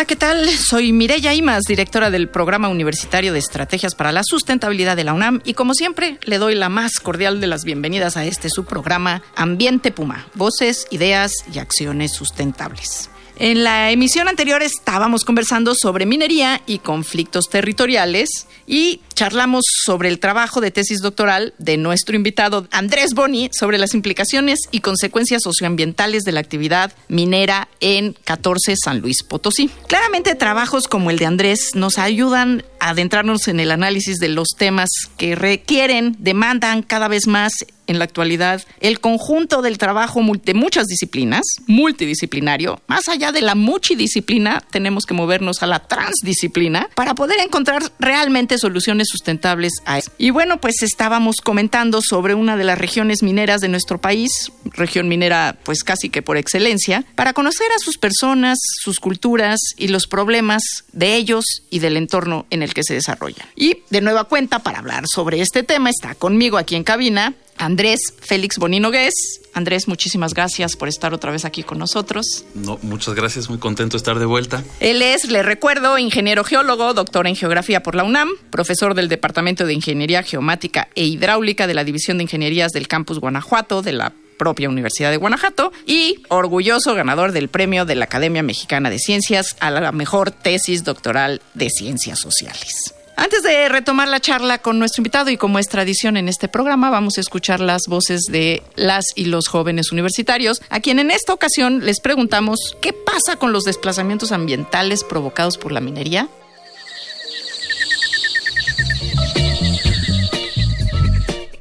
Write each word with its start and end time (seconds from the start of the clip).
Hola, 0.00 0.06
¿qué 0.06 0.16
tal? 0.16 0.48
Soy 0.48 0.94
Mireya 0.94 1.34
Imas, 1.34 1.64
directora 1.68 2.10
del 2.10 2.30
Programa 2.30 2.70
Universitario 2.70 3.34
de 3.34 3.38
Estrategias 3.38 3.94
para 3.94 4.12
la 4.12 4.22
Sustentabilidad 4.24 4.96
de 4.96 5.04
la 5.04 5.12
UNAM 5.12 5.42
y 5.44 5.52
como 5.52 5.74
siempre 5.74 6.18
le 6.24 6.38
doy 6.38 6.54
la 6.54 6.70
más 6.70 7.00
cordial 7.00 7.38
de 7.38 7.46
las 7.46 7.64
bienvenidas 7.64 8.16
a 8.16 8.24
este 8.24 8.48
subprograma 8.48 9.22
Ambiente 9.36 9.92
Puma, 9.92 10.26
voces, 10.36 10.86
ideas 10.90 11.32
y 11.52 11.58
acciones 11.58 12.14
sustentables. 12.14 13.10
En 13.42 13.64
la 13.64 13.90
emisión 13.90 14.28
anterior 14.28 14.62
estábamos 14.62 15.24
conversando 15.24 15.74
sobre 15.74 16.04
minería 16.04 16.60
y 16.66 16.78
conflictos 16.78 17.48
territoriales 17.48 18.46
y 18.66 19.00
charlamos 19.14 19.64
sobre 19.66 20.10
el 20.10 20.18
trabajo 20.18 20.60
de 20.60 20.70
tesis 20.70 21.00
doctoral 21.00 21.54
de 21.56 21.78
nuestro 21.78 22.16
invitado 22.16 22.68
Andrés 22.70 23.14
Boni 23.14 23.48
sobre 23.58 23.78
las 23.78 23.94
implicaciones 23.94 24.60
y 24.70 24.80
consecuencias 24.80 25.40
socioambientales 25.42 26.24
de 26.24 26.32
la 26.32 26.40
actividad 26.40 26.92
minera 27.08 27.68
en 27.80 28.14
14 28.24 28.74
San 28.76 29.00
Luis 29.00 29.22
Potosí. 29.22 29.70
Claramente 29.88 30.34
trabajos 30.34 30.86
como 30.86 31.08
el 31.10 31.18
de 31.18 31.24
Andrés 31.24 31.70
nos 31.74 31.96
ayudan 31.96 32.62
adentrarnos 32.80 33.48
en 33.48 33.60
el 33.60 33.70
análisis 33.70 34.18
de 34.18 34.28
los 34.28 34.48
temas 34.56 34.88
que 35.16 35.34
requieren, 35.34 36.16
demandan 36.18 36.82
cada 36.82 37.08
vez 37.08 37.26
más 37.26 37.52
en 37.90 37.98
la 37.98 38.04
actualidad 38.04 38.62
el 38.80 39.00
conjunto 39.00 39.62
del 39.62 39.76
trabajo 39.76 40.20
de 40.44 40.54
muchas 40.54 40.86
disciplinas, 40.86 41.42
multidisciplinario. 41.66 42.80
Más 42.86 43.08
allá 43.08 43.32
de 43.32 43.40
la 43.40 43.56
multidisciplina, 43.56 44.62
tenemos 44.70 45.06
que 45.06 45.14
movernos 45.14 45.62
a 45.62 45.66
la 45.66 45.80
transdisciplina 45.80 46.88
para 46.94 47.14
poder 47.14 47.40
encontrar 47.40 47.82
realmente 47.98 48.58
soluciones 48.58 49.08
sustentables 49.08 49.72
a 49.86 49.98
eso. 49.98 50.12
Y 50.18 50.30
bueno, 50.30 50.60
pues 50.60 50.82
estábamos 50.82 51.36
comentando 51.42 52.00
sobre 52.00 52.34
una 52.34 52.56
de 52.56 52.64
las 52.64 52.78
regiones 52.78 53.24
mineras 53.24 53.60
de 53.60 53.68
nuestro 53.68 54.00
país, 54.00 54.52
región 54.66 55.08
minera 55.08 55.58
pues 55.64 55.82
casi 55.82 56.10
que 56.10 56.22
por 56.22 56.36
excelencia, 56.36 57.04
para 57.16 57.32
conocer 57.32 57.66
a 57.74 57.80
sus 57.80 57.98
personas, 57.98 58.58
sus 58.80 59.00
culturas 59.00 59.58
y 59.76 59.88
los 59.88 60.06
problemas 60.06 60.62
de 60.92 61.16
ellos 61.16 61.44
y 61.70 61.80
del 61.80 61.96
entorno 61.96 62.46
en 62.50 62.62
el 62.62 62.69
que 62.74 62.82
se 62.82 62.94
desarrollan. 62.94 63.46
Y 63.56 63.78
de 63.90 64.00
nueva 64.00 64.24
cuenta, 64.24 64.60
para 64.60 64.78
hablar 64.78 65.04
sobre 65.12 65.40
este 65.40 65.62
tema, 65.62 65.90
está 65.90 66.14
conmigo 66.14 66.58
aquí 66.58 66.76
en 66.76 66.84
cabina 66.84 67.34
Andrés 67.60 68.00
Félix 68.20 68.56
Bonino 68.58 68.90
Gués. 68.90 69.12
Andrés, 69.52 69.86
muchísimas 69.86 70.32
gracias 70.32 70.76
por 70.76 70.88
estar 70.88 71.12
otra 71.12 71.30
vez 71.30 71.44
aquí 71.44 71.62
con 71.62 71.78
nosotros. 71.78 72.44
No, 72.54 72.78
muchas 72.82 73.14
gracias, 73.14 73.50
muy 73.50 73.58
contento 73.58 73.92
de 73.92 73.98
estar 73.98 74.18
de 74.18 74.24
vuelta. 74.24 74.64
Él 74.80 75.02
es, 75.02 75.24
le 75.26 75.42
recuerdo, 75.42 75.98
ingeniero 75.98 76.42
geólogo, 76.42 76.94
doctor 76.94 77.26
en 77.26 77.36
geografía 77.36 77.82
por 77.82 77.94
la 77.94 78.04
UNAM, 78.04 78.30
profesor 78.50 78.94
del 78.94 79.08
Departamento 79.08 79.66
de 79.66 79.74
Ingeniería 79.74 80.22
Geomática 80.22 80.88
e 80.94 81.04
Hidráulica 81.04 81.66
de 81.66 81.74
la 81.74 81.84
División 81.84 82.16
de 82.16 82.24
Ingenierías 82.24 82.72
del 82.72 82.88
Campus 82.88 83.18
Guanajuato 83.18 83.82
de 83.82 83.92
la 83.92 84.14
propia 84.40 84.70
Universidad 84.70 85.10
de 85.10 85.18
Guanajuato 85.18 85.70
y 85.86 86.22
orgulloso 86.28 86.94
ganador 86.94 87.32
del 87.32 87.48
premio 87.50 87.84
de 87.84 87.94
la 87.94 88.06
Academia 88.06 88.42
Mexicana 88.42 88.88
de 88.88 88.98
Ciencias 88.98 89.54
a 89.60 89.70
la 89.70 89.92
mejor 89.92 90.30
tesis 90.30 90.82
doctoral 90.82 91.42
de 91.52 91.68
Ciencias 91.68 92.20
Sociales. 92.20 92.94
Antes 93.16 93.42
de 93.42 93.68
retomar 93.68 94.08
la 94.08 94.18
charla 94.18 94.56
con 94.56 94.78
nuestro 94.78 95.02
invitado 95.02 95.28
y 95.28 95.36
como 95.36 95.58
es 95.58 95.68
tradición 95.68 96.16
en 96.16 96.26
este 96.26 96.48
programa, 96.48 96.88
vamos 96.88 97.18
a 97.18 97.20
escuchar 97.20 97.60
las 97.60 97.82
voces 97.86 98.22
de 98.30 98.62
las 98.76 99.04
y 99.14 99.26
los 99.26 99.46
jóvenes 99.46 99.92
universitarios, 99.92 100.62
a 100.70 100.80
quien 100.80 100.98
en 101.00 101.10
esta 101.10 101.34
ocasión 101.34 101.84
les 101.84 102.00
preguntamos 102.00 102.78
qué 102.80 102.94
pasa 102.94 103.36
con 103.36 103.52
los 103.52 103.64
desplazamientos 103.64 104.32
ambientales 104.32 105.04
provocados 105.04 105.58
por 105.58 105.70
la 105.70 105.82
minería. 105.82 106.28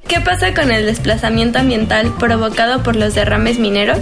¿Qué 0.09 0.19
pasa 0.21 0.55
con 0.55 0.71
el 0.71 0.87
desplazamiento 0.87 1.59
ambiental 1.59 2.11
provocado 2.17 2.81
por 2.81 2.95
los 2.95 3.13
derrames 3.13 3.59
mineros? 3.59 3.99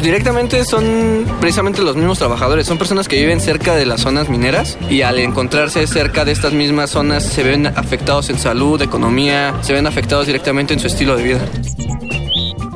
Directamente 0.00 0.64
son 0.64 1.26
precisamente 1.40 1.82
los 1.82 1.96
mismos 1.96 2.18
trabajadores, 2.18 2.68
son 2.68 2.78
personas 2.78 3.08
que 3.08 3.16
viven 3.16 3.40
cerca 3.40 3.74
de 3.74 3.84
las 3.84 4.00
zonas 4.00 4.28
mineras 4.28 4.78
y 4.88 5.02
al 5.02 5.18
encontrarse 5.18 5.84
cerca 5.88 6.24
de 6.24 6.30
estas 6.30 6.52
mismas 6.52 6.90
zonas 6.90 7.24
se 7.24 7.42
ven 7.42 7.66
afectados 7.66 8.30
en 8.30 8.38
salud, 8.38 8.80
economía, 8.80 9.52
se 9.62 9.72
ven 9.72 9.88
afectados 9.88 10.28
directamente 10.28 10.72
en 10.72 10.78
su 10.78 10.86
estilo 10.86 11.16
de 11.16 11.24
vida. 11.24 11.40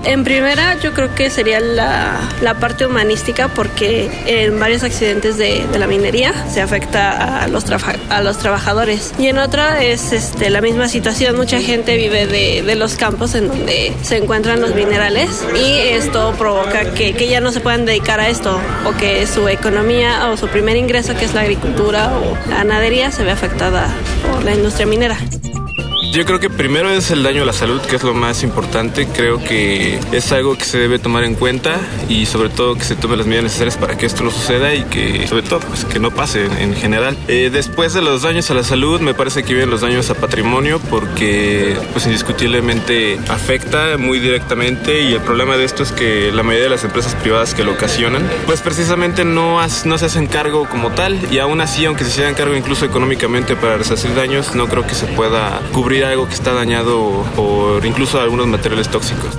En 0.07 0.23
primera, 0.23 0.79
yo 0.81 0.93
creo 0.93 1.15
que 1.15 1.31
sería 1.31 1.61
la, 1.61 2.21
la 2.43 2.55
parte 2.55 2.87
humanística, 2.87 3.49
porque 3.49 4.11
en 4.27 4.61
varios 4.61 4.83
accidentes 4.83 5.39
de, 5.39 5.67
de 5.73 5.79
la 5.79 5.87
minería 5.87 6.35
se 6.53 6.61
afecta 6.61 7.43
a 7.43 7.49
los, 7.49 7.65
a 8.11 8.23
los 8.23 8.39
trabajadores. 8.39 9.15
Y 9.19 9.29
en 9.29 9.39
otra 9.39 9.83
es 9.83 10.13
este, 10.13 10.51
la 10.51 10.61
misma 10.61 10.89
situación. 10.89 11.37
Mucha 11.37 11.61
gente 11.61 11.97
vive 11.97 12.27
de, 12.27 12.63
de, 12.63 12.75
los 12.75 12.97
campos 12.97 13.35
en 13.35 13.49
donde 13.49 13.93
se 14.03 14.19
encuentran 14.19 14.61
los 14.61 14.75
minerales 14.75 15.45
y 15.55 15.89
esto 15.89 16.35
provoca 16.37 16.93
que, 16.93 17.15
que 17.15 17.29
ya 17.29 17.41
no 17.41 17.51
se 17.51 17.61
puedan 17.61 17.87
dedicar 17.87 18.21
a 18.21 18.29
esto 18.29 18.61
o 18.85 18.93
que 18.93 19.27
su 19.27 19.49
economía 19.49 20.29
o 20.31 20.37
su 20.37 20.49
primer 20.49 20.77
ingreso, 20.77 21.15
que 21.15 21.25
es 21.25 21.35
la 21.35 21.43
agricultura 21.43 22.13
o 22.15 22.51
la 22.51 22.59
ganadería, 22.59 23.11
se 23.11 23.25
ve 23.25 23.31
afectada 23.31 23.89
por 24.31 24.45
la 24.45 24.53
industria 24.55 24.87
minera. 24.87 25.17
Yo 26.15 26.25
creo 26.25 26.39
que 26.39 26.49
primero 26.49 26.91
es 26.91 27.11
el 27.11 27.25
daño 27.25 27.43
a 27.43 27.45
la 27.45 27.53
salud, 27.53 27.81
que 27.81 27.97
es 27.97 28.05
lo 28.05 28.15
más 28.15 28.45
importante. 28.45 29.09
Creo 29.09 29.43
que 29.43 29.99
es 30.13 30.31
algo 30.31 30.57
que 30.57 30.65
se 30.65 30.79
debe 30.79 31.01
tomar 31.01 31.25
en 31.25 31.35
cuenta 31.35 31.81
y 32.09 32.27
sobre 32.27 32.51
todo 32.51 32.77
que 32.77 32.85
se 32.85 32.95
tomen 32.95 33.19
las 33.19 33.27
medidas 33.27 33.43
necesarias 33.43 33.77
para 33.77 33.97
que 33.97 34.07
esto 34.07 34.23
no 34.23 34.31
suceda 34.31 34.73
y 34.77 34.85
que 34.85 35.27
sobre 35.27 35.43
todo 35.43 35.59
pues, 35.59 35.85
que 35.85 35.99
no 35.99 36.13
pase 36.13 36.47
en, 36.47 36.53
en 36.53 36.77
general. 36.77 37.17
Eh, 37.27 37.51
después 37.53 37.95
de 37.95 38.01
los 38.01 38.23
daños 38.23 38.49
a 38.53 38.55
la 38.55 38.63
salud, 38.63 39.01
me 39.01 39.13
parece 39.13 39.43
que 39.43 39.55
vienen 39.55 39.71
los 39.71 39.81
daños 39.81 40.09
a 40.09 40.15
patrimonio 40.15 40.81
porque 40.89 41.77
pues 41.91 42.07
indiscutiblemente 42.07 43.19
afecta 43.29 43.99
muy 43.99 44.21
directamente 44.21 45.03
y 45.03 45.15
el 45.15 45.21
problema 45.21 45.57
de 45.57 45.65
esto 45.65 45.83
es 45.83 45.91
que 45.91 46.31
la 46.31 46.45
mayoría 46.45 46.67
de 46.67 46.71
las 46.71 46.85
empresas 46.85 47.17
privadas 47.17 47.55
que 47.55 47.65
lo 47.65 47.73
ocasionan 47.73 48.23
pues 48.47 48.61
precisamente 48.61 49.25
no, 49.25 49.59
no 49.85 49.99
se 49.99 50.07
hacen 50.07 50.29
cargo 50.29 50.69
como 50.69 50.93
tal 50.93 51.19
y 51.33 51.41
aún 51.41 51.61
así 51.61 51.85
aunque 51.87 52.05
se 52.05 52.11
hicieran 52.11 52.35
cargo 52.35 52.55
incluso 52.55 52.85
económicamente 52.85 53.57
para 53.57 53.77
resarcir 53.77 54.15
daños 54.15 54.55
no 54.55 54.69
creo 54.69 54.87
que 54.87 54.95
se 54.95 55.07
pueda 55.07 55.61
cubrir 55.73 56.04
algo 56.05 56.27
que 56.27 56.35
está 56.35 56.53
dañado 56.53 57.25
por 57.35 57.85
incluso 57.85 58.21
algunos 58.21 58.47
materiales 58.47 58.89
tóxicos. 58.89 59.37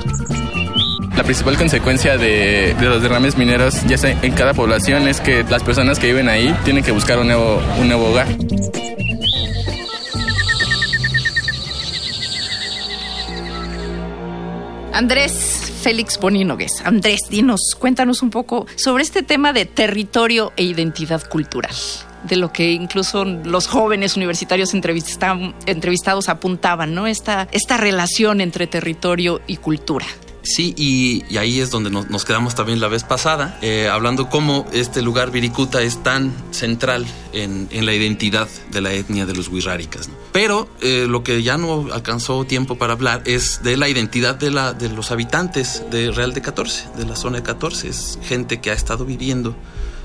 La 1.15 1.23
principal 1.23 1.57
consecuencia 1.57 2.17
de, 2.17 2.75
de, 2.77 2.85
los 2.85 3.01
derrames 3.01 3.37
mineros, 3.37 3.83
ya 3.85 3.97
sea 3.97 4.11
en 4.21 4.33
cada 4.33 4.53
población, 4.53 5.07
es 5.07 5.21
que 5.21 5.43
las 5.43 5.63
personas 5.63 5.97
que 5.97 6.07
viven 6.07 6.27
ahí 6.27 6.53
tienen 6.65 6.83
que 6.83 6.91
buscar 6.91 7.19
un 7.19 7.27
nuevo, 7.27 7.61
un 7.79 7.87
nuevo 7.87 8.09
hogar. 8.09 8.27
Andrés 14.93 15.71
Félix 15.81 16.19
Boninogues. 16.19 16.81
Andrés, 16.83 17.21
dinos, 17.29 17.75
cuéntanos 17.77 18.21
un 18.21 18.29
poco 18.29 18.65
sobre 18.75 19.03
este 19.03 19.23
tema 19.23 19.53
de 19.53 19.65
territorio 19.65 20.51
e 20.57 20.63
identidad 20.63 21.21
cultural 21.29 21.75
de 22.27 22.35
lo 22.35 22.51
que 22.51 22.71
incluso 22.71 23.25
los 23.25 23.67
jóvenes 23.67 24.15
universitarios 24.15 24.73
entrevistados 24.73 26.29
apuntaban, 26.29 26.93
¿no? 26.93 27.07
Esta, 27.07 27.47
esta 27.51 27.77
relación 27.77 28.41
entre 28.41 28.67
territorio 28.67 29.41
y 29.47 29.57
cultura. 29.57 30.05
Sí, 30.45 30.75
y, 30.77 31.37
ahí 31.37 31.59
es 31.59 31.71
donde 31.71 31.89
nos, 31.89 32.23
quedamos 32.23 32.53
también 32.53 32.79
la 32.79 32.87
vez 32.87 33.03
pasada, 33.03 33.57
eh, 33.63 33.89
hablando 33.91 34.29
cómo 34.29 34.67
este 34.73 35.01
lugar 35.01 35.31
Viricuta 35.31 35.81
es 35.81 36.03
tan 36.03 36.31
central 36.51 37.05
en, 37.33 37.67
la 37.71 37.93
identidad 37.93 38.47
de 38.71 38.81
la 38.81 38.93
etnia 38.93 39.25
de 39.25 39.33
los 39.33 39.49
Wirráricas. 39.49 40.07
Pero 40.31 40.69
eh, 40.81 41.07
lo 41.09 41.23
que 41.23 41.41
ya 41.41 41.57
no 41.57 41.87
alcanzó 41.91 42.45
tiempo 42.45 42.77
para 42.77 42.93
hablar 42.93 43.23
es 43.25 43.63
de 43.63 43.75
la 43.75 43.89
identidad 43.89 44.35
de, 44.35 44.51
la, 44.51 44.73
de 44.73 44.89
los 44.89 45.11
habitantes 45.11 45.83
de 45.89 46.11
Real 46.11 46.33
de 46.33 46.43
14, 46.43 46.89
de 46.95 47.05
la 47.05 47.15
zona 47.15 47.37
de 47.37 47.43
14. 47.43 47.87
Es 47.87 48.19
gente 48.21 48.61
que 48.61 48.69
ha 48.69 48.73
estado 48.73 49.03
viviendo 49.03 49.55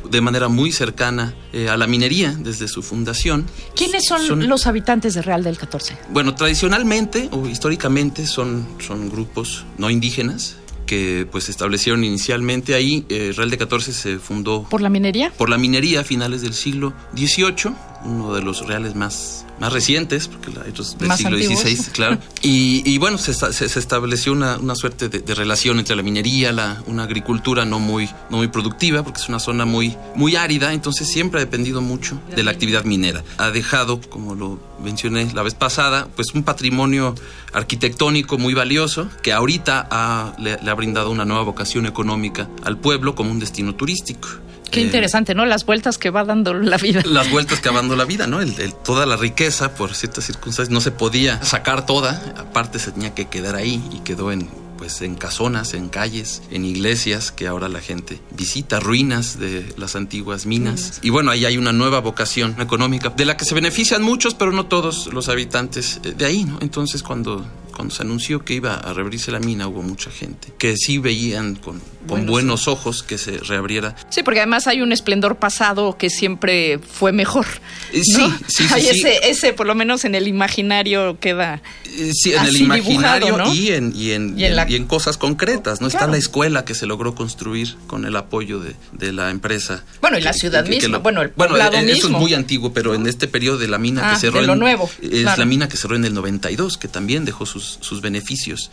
de 0.09 0.21
manera 0.21 0.49
muy 0.49 0.73
cercana 0.73 1.35
eh, 1.53 1.69
a 1.69 1.77
la 1.77 1.87
minería 1.87 2.35
desde 2.39 2.69
su 2.69 2.83
fundación. 2.83 3.47
¿Quiénes 3.75 4.05
son, 4.07 4.27
son, 4.27 4.49
los 4.49 4.67
habitantes 4.67 5.15
de 5.15 5.23
Real 5.23 5.43
del 5.43 5.59
14? 5.59 5.99
Bueno, 6.11 6.35
tradicionalmente 6.35 7.29
o 7.33 7.47
históricamente 7.47 8.27
son, 8.27 8.67
son 8.79 9.11
grupos 9.11 9.65
no 9.79 9.91
indígenas 9.91 10.57
que 10.87 11.25
pues 11.31 11.45
se 11.45 11.53
establecieron 11.53 12.03
inicialmente 12.03 12.75
ahí. 12.75 13.07
Eh, 13.09 13.33
Real 13.37 13.49
de 13.49 13.59
14 13.59 13.93
se 13.93 14.19
fundó... 14.19 14.65
¿Por 14.65 14.81
la 14.81 14.89
minería? 14.89 15.33
Por 15.39 15.49
la 15.49 15.57
minería 15.57 16.01
a 16.01 16.05
finales 16.05 16.43
del 16.43 16.53
siglo 16.53 16.93
XVIII 17.15 17.73
uno 18.05 18.33
de 18.35 18.43
los 18.43 18.67
reales 18.67 18.95
más, 18.95 19.45
más 19.61 19.73
recientes, 19.73 20.29
porque 20.29 20.51
hay 20.63 20.71
otros 20.71 20.97
del 20.99 21.09
Más 21.09 21.19
siglo 21.19 21.37
antiguos. 21.37 21.61
XVI, 21.61 21.91
claro. 21.93 22.19
Y, 22.43 22.83
y 22.91 22.97
bueno, 22.99 23.19
se- 23.19 23.35
se 23.35 23.79
estableció 23.79 24.33
una, 24.33 24.57
una 24.59 24.75
suerte 24.75 25.09
de, 25.11 25.21
de 25.21 25.35
relación 25.35 25.79
entre 25.79 25.95
la 25.97 26.03
minería, 26.03 26.53
la, 26.53 26.83
una 26.87 27.03
agricultura 27.05 27.65
no 27.67 27.79
muy, 27.79 28.07
no 28.31 28.39
muy 28.39 28.49
productiva, 28.49 29.03
porque 29.03 29.21
es 29.21 29.29
una 29.29 29.39
zona 29.39 29.65
muy, 29.67 29.95
muy 30.15 30.37
árida, 30.37 30.73
entonces 30.73 31.07
siempre 31.09 31.41
ha 31.41 31.45
dependido 31.45 31.83
mucho 31.83 32.19
de 32.35 32.43
la 32.43 32.51
actividad 32.53 32.85
minera. 32.85 33.23
Ha 33.37 33.51
dejado, 33.51 34.01
como 34.01 34.35
lo 34.35 34.59
mencioné 34.83 35.31
la 35.35 35.43
vez 35.43 35.55
pasada, 35.55 36.09
pues 36.17 36.29
un 36.35 36.43
patrimonio 36.43 37.15
arquitectónico 37.53 38.39
muy 38.39 38.55
valioso 38.55 39.09
que 39.23 39.33
ahorita 39.33 39.87
ha- 39.91 40.33
le, 40.39 40.57
le 40.63 40.71
ha 40.71 40.75
brindado 40.75 41.11
una 41.11 41.25
nueva 41.27 41.43
vocación 41.43 41.85
económica 41.87 42.49
al 42.65 42.79
pueblo 42.79 43.15
como 43.15 43.31
un 43.31 43.39
destino 43.39 43.75
turístico. 43.75 44.29
Qué 44.71 44.81
Eh, 44.81 44.85
interesante, 44.85 45.35
¿no? 45.35 45.45
Las 45.47 45.65
vueltas 45.67 45.99
que 45.99 46.11
va 46.11 46.25
dando 46.25 46.55
la 46.55 46.77
vida. 46.77 47.03
las 47.05 47.31
vueltas 47.31 47.61
que 47.61 47.69
va 47.71 47.77
dando 47.77 47.97
la 47.97 48.05
vida, 48.05 48.27
¿no? 48.27 48.41
El- 48.41 48.59
el- 48.61 48.75
toda 48.75 49.07
la 49.07 49.17
riqueza, 49.17 49.75
por 49.75 49.95
ciertas 49.95 50.25
circunstancias, 50.25 50.71
no 50.73 50.81
se 50.81 50.91
podía 50.91 51.43
sacar 51.45 51.87
toda, 51.87 52.35
aparte 52.39 52.79
se 52.79 52.93
tenía 52.93 53.15
que 53.15 53.29
quedar 53.29 53.57
ahí 53.57 53.83
y 53.93 54.01
quedó 54.01 54.33
en 54.33 54.49
pues 54.81 55.03
en 55.03 55.15
casonas, 55.15 55.75
en 55.75 55.91
calles, 55.91 56.41
en 56.51 56.65
iglesias 56.65 57.33
que 57.33 57.47
ahora 57.47 57.69
la 57.69 57.81
gente 57.83 58.19
visita, 58.31 58.81
ruinas 58.81 59.39
de 59.39 59.75
las 59.77 59.95
antiguas 59.95 60.47
minas. 60.47 61.01
Y 61.03 61.11
bueno, 61.11 61.31
ahí 61.31 61.45
hay 61.45 61.59
una 61.59 61.75
nueva 61.75 62.01
vocación 62.01 62.57
económica 62.59 63.11
de 63.11 63.27
la 63.27 63.37
que 63.37 63.45
se 63.45 63.55
benefician 63.55 64.03
muchos, 64.03 64.33
pero 64.35 64.53
no 64.53 64.65
todos 64.65 65.13
los 65.13 65.29
habitantes 65.29 66.01
eh, 66.03 66.15
de 66.17 66.25
ahí, 66.25 66.45
¿no? 66.45 66.57
Entonces 66.63 67.03
cuando 67.03 67.45
cuando 67.71 67.95
se 67.95 68.03
anunció 68.03 68.45
que 68.45 68.55
iba 68.55 68.75
a 68.75 68.93
reabrirse 68.93 69.31
la 69.31 69.41
mina, 69.41 69.67
hubo 69.69 69.83
mucha 69.83 70.11
gente 70.11 70.49
que 70.59 70.77
sí 70.77 70.99
veían 70.99 71.55
con, 71.57 71.79
con 71.81 72.09
Buenos 72.27 72.31
buenos 72.31 72.69
ojos 72.69 73.03
que 73.03 73.19
se 73.19 73.39
reabriera 73.39 73.95
Sí, 74.11 74.23
porque 74.23 74.41
además 74.41 74.67
hay 74.67 74.81
un 74.83 74.93
esplendor 74.93 75.37
pasado 75.37 75.97
que 75.99 76.11
siempre 76.11 76.79
fue 76.79 77.13
mejor. 77.13 77.47
Eh, 77.93 78.03
¿no? 78.19 78.29
sí, 78.29 78.35
sí, 78.49 78.65
sí, 78.69 78.75
Hay 78.75 78.83
sí. 78.83 78.89
Ese, 78.91 79.31
ese, 79.31 79.53
por 79.53 79.67
lo 79.67 79.75
menos 79.75 80.05
en 80.05 80.15
el 80.15 80.27
imaginario, 80.29 81.19
queda. 81.21 81.63
Eh, 81.87 82.13
Sí, 82.15 82.33
en 82.33 82.43
el 82.43 82.49
así 82.49 82.63
imaginario 82.65 83.27
dibujado, 83.27 83.51
¿no? 83.51 83.55
y, 83.55 83.69
en, 83.73 83.93
y, 83.95 84.13
en, 84.13 84.39
Y 84.39 84.45
en 84.45 84.57
la- 84.57 84.69
y 84.71 84.77
en 84.77 84.87
cosas 84.87 85.17
concretas, 85.19 85.81
¿no? 85.81 85.87
Está 85.89 86.01
Claro. 86.01 86.13
la 86.13 86.19
escuela 86.19 86.65
que 86.65 86.75
se 86.75 86.87
logró 86.87 87.15
construir 87.15 87.77
con 87.87 88.05
el 88.05 88.17
apoyo 88.17 88.61
de, 88.61 88.75
de 88.93 89.13
la 89.13 89.31
empresa. 89.31 89.85
Bueno, 90.01 90.17
y 90.19 90.23
la 90.23 90.33
Que- 90.33 90.39
ciudad 90.39 90.65
que- 90.65 90.71
que 90.71 90.77
misma, 90.77 90.99
lo- 90.99 91.03
bueno, 91.03 91.23
el 91.23 91.33
Bueno, 91.37 91.57
eh, 91.57 91.61
eso 91.69 91.81
mismo. 91.83 92.17
es 92.17 92.23
muy 92.23 92.35
antiguo, 92.35 92.73
pero 92.73 92.95
en 92.95 93.07
este 93.07 93.29
periodo 93.29 93.59
de 93.59 93.69
la 93.69 93.79
mina 93.79 94.11
Ah, 94.11 94.15
que 94.15 94.21
cerró 94.21 94.41
de 94.41 94.47
lo 94.47 94.53
en- 94.55 94.59
nuevo, 94.61 94.91
es 95.03 95.23
claro. 95.23 95.39
la 95.41 95.45
mina 95.47 95.69
que 95.69 95.77
cerró 95.77 95.97
en 95.97 96.05
el 96.05 96.15
92, 96.15 96.77
que 96.79 96.89
también 96.89 97.25
dejó 97.25 97.45
sus, 97.47 97.60
sus 97.81 98.01
beneficios 98.01 98.71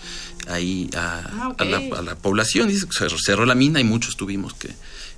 ahí 0.48 0.90
a, 0.96 1.22
Ah, 1.34 1.56
a 1.58 1.66
la, 1.66 1.78
a 1.78 2.02
la 2.02 2.16
población. 2.16 2.72
Cerró, 2.92 3.18
cerró 3.18 3.46
la 3.46 3.56
mina 3.56 3.80
y 3.80 3.84
muchos 3.84 4.16
tuvimos 4.18 4.54
que, 4.54 4.70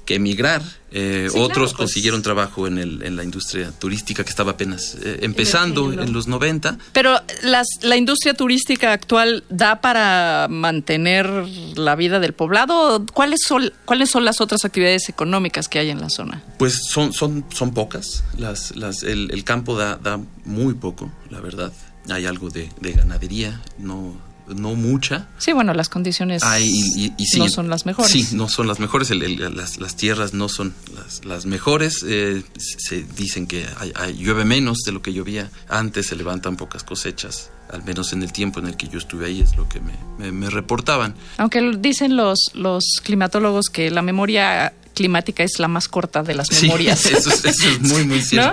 que 0.09 0.15
emigrar. 0.15 0.63
Eh, 0.91 1.27
Sí, 1.31 1.37
otros 1.37 1.49
claro, 1.49 1.53
pues. 1.65 1.73
consiguieron 1.73 2.23
trabajo 2.23 2.65
en, 2.65 2.79
el, 2.79 3.03
en 3.03 3.15
la 3.15 3.23
industria 3.23 3.71
turística 3.71 4.23
que 4.23 4.29
estaba 4.31 4.53
apenas 4.53 4.95
eh, 5.03 5.19
empezando 5.21 5.93
en 5.93 6.11
los 6.13 6.27
90. 6.27 6.79
Pero 6.93 7.15
las, 7.43 7.67
la 7.83 7.95
industria 7.95 8.33
turística 8.33 8.91
actual 8.91 9.43
da 9.49 9.81
para 9.81 10.47
mantener 10.49 11.29
la 11.75 11.95
vida 11.95 12.19
del 12.19 12.33
poblado. 12.33 13.05
¿Cuáles 13.13 13.41
son, 13.47 13.71
¿Cuáles 13.85 14.09
son 14.09 14.25
las 14.25 14.41
otras 14.41 14.65
actividades 14.65 15.09
económicas 15.09 15.67
que 15.67 15.77
hay 15.77 15.91
en 15.91 16.01
la 16.01 16.09
zona? 16.09 16.41
Pues 16.57 16.87
son, 16.89 17.13
son, 17.13 17.45
son 17.53 17.71
pocas. 17.75 18.23
Las, 18.39 18.75
las, 18.75 19.03
el, 19.03 19.29
el 19.31 19.43
campo 19.43 19.77
da, 19.77 19.97
da 19.97 20.19
muy 20.43 20.73
poco, 20.73 21.11
la 21.29 21.39
verdad. 21.39 21.71
Hay 22.09 22.25
algo 22.25 22.49
de, 22.49 22.71
de 22.81 22.93
ganadería, 22.93 23.61
no, 23.77 24.19
no 24.55 24.75
mucha. 24.75 25.27
Sí, 25.37 25.53
bueno, 25.53 25.73
las 25.73 25.89
condiciones 25.89 26.43
Hay, 26.43 26.63
y, 26.67 27.05
y- 27.05 27.13
y 27.17 27.25
sí, 27.25 27.39
no 27.39 27.49
son 27.49 27.69
las 27.69 27.85
mejores. 27.85 28.11
Sí, 28.11 28.27
no 28.33 28.49
son 28.49 28.67
las 28.67 28.79
mejores. 28.79 29.09
El- 29.11 29.21
el- 29.23 29.55
las, 29.55 29.79
las 29.79 29.95
tierras 29.95 30.33
no 30.33 30.49
son 30.49 30.73
las, 30.95 31.25
las 31.25 31.45
mejores. 31.45 32.03
Eh, 32.07 32.43
se 32.57 33.03
dicen 33.03 33.47
que 33.47 33.65
hay- 33.77 33.91
hay- 33.95 34.13
llueve 34.17 34.45
menos 34.45 34.79
de 34.85 34.91
lo 34.91 35.01
que 35.01 35.13
llovía 35.13 35.49
antes, 35.67 36.07
se 36.07 36.15
levantan 36.15 36.55
pocas 36.57 36.83
cosechas. 36.83 37.49
Al 37.71 37.83
menos 37.83 38.13
en 38.13 38.23
el 38.23 38.31
tiempo 38.33 38.59
en 38.59 38.65
el 38.67 38.77
que 38.77 38.87
yo 38.87 38.97
estuve 38.97 39.27
ahí 39.27 39.41
es 39.41 39.55
lo 39.55 39.69
que 39.69 39.79
me, 39.79 39.93
me- 40.17 40.31
me 40.31 40.49
reportaban. 40.49 41.13
Aunque 41.37 41.61
dicen 41.77 42.15
los, 42.17 42.39
los 42.55 42.83
climatólogos 43.03 43.67
que 43.69 43.91
la 43.91 44.01
memoria 44.01 44.73
climática 44.95 45.43
es 45.43 45.59
la 45.59 45.67
más 45.67 45.87
corta 45.87 46.23
de 46.23 46.33
las 46.33 46.47
Sí, 46.47 46.63
memorias. 46.65 47.05
eso, 47.05 47.29
es- 47.29 47.45
eso 47.45 47.69
es 47.69 47.79
muy, 47.81 48.03
muy 48.05 48.21
¿No? 48.33 48.51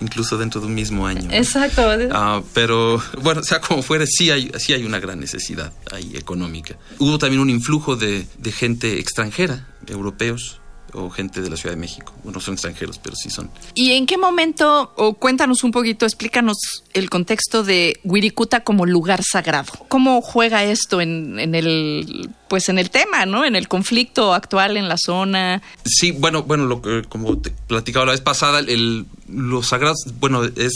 Incluso 0.00 0.38
dentro 0.38 0.60
de 0.60 0.66
un 0.66 0.74
mismo 0.74 1.06
año. 1.06 1.22
¿no? 1.28 1.34
Exacto. 1.34 1.82
Ah, 2.12 2.42
pero 2.54 3.02
bueno, 3.22 3.42
sea 3.42 3.60
como 3.60 3.82
fuere, 3.82 4.06
sí 4.06 4.30
hay, 4.30 4.50
sí 4.58 4.72
hay 4.72 4.84
una 4.84 4.98
gran 4.98 5.20
necesidad 5.20 5.72
ahí 5.92 6.16
económica. 6.16 6.76
Hubo 6.98 7.18
también 7.18 7.40
un 7.40 7.50
influjo 7.50 7.96
de, 7.96 8.26
de 8.38 8.52
gente 8.52 8.98
extranjera, 8.98 9.66
europeos 9.86 10.60
o 10.92 11.10
gente 11.10 11.40
de 11.40 11.50
la 11.50 11.56
Ciudad 11.56 11.74
de 11.74 11.80
México. 11.80 12.12
Bueno, 12.24 12.40
son 12.40 12.54
extranjeros, 12.54 12.98
pero 12.98 13.16
sí 13.16 13.30
son. 13.30 13.50
¿Y 13.74 13.92
en 13.92 14.06
qué 14.06 14.18
momento, 14.18 14.92
o 14.96 15.14
cuéntanos 15.14 15.64
un 15.64 15.70
poquito, 15.70 16.04
explícanos 16.04 16.56
el 16.92 17.10
contexto 17.10 17.62
de 17.62 18.00
Wirikuta 18.04 18.60
como 18.60 18.86
lugar 18.86 19.22
sagrado? 19.22 19.72
¿Cómo 19.88 20.20
juega 20.22 20.64
esto 20.64 21.00
en, 21.00 21.38
en 21.38 21.54
el, 21.54 22.30
pues 22.48 22.68
en 22.68 22.78
el 22.78 22.90
tema, 22.90 23.26
¿no? 23.26 23.44
En 23.44 23.56
el 23.56 23.68
conflicto 23.68 24.34
actual 24.34 24.76
en 24.76 24.88
la 24.88 24.96
zona. 24.96 25.62
Sí, 25.84 26.12
bueno, 26.12 26.42
bueno, 26.42 26.66
lo 26.66 26.82
que, 26.82 27.04
como 27.08 27.38
te 27.38 27.50
platicaba 27.50 28.06
la 28.06 28.12
vez 28.12 28.20
pasada, 28.20 28.60
el, 28.60 29.06
los 29.32 29.68
sagrados, 29.68 29.98
bueno, 30.18 30.44
es 30.44 30.72